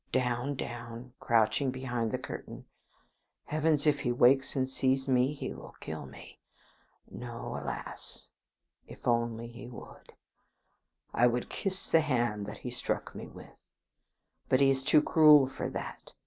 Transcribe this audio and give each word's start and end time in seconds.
Down; 0.11 0.55
down; 0.55 1.13
crouching 1.19 1.69
behind 1.69 2.11
the 2.11 2.17
curtain. 2.17 2.65
Heavens! 3.45 3.85
if 3.85 3.99
he 3.99 4.11
wakes 4.11 4.55
and 4.55 4.67
sees 4.67 5.07
me, 5.07 5.31
he 5.31 5.53
will 5.53 5.75
kill 5.79 6.07
me. 6.07 6.39
No! 7.11 7.55
alas! 7.55 8.29
if 8.87 9.05
only 9.07 9.47
he 9.47 9.67
would. 9.67 10.13
I 11.13 11.27
would 11.27 11.49
kiss 11.49 11.87
the 11.87 12.01
hand 12.01 12.47
that 12.47 12.57
he 12.65 12.71
struck 12.71 13.13
me 13.13 13.27
with; 13.27 13.55
but 14.49 14.59
he 14.59 14.71
is 14.71 14.83
too 14.83 15.03
cruel 15.03 15.45
for 15.45 15.69
that. 15.69 16.13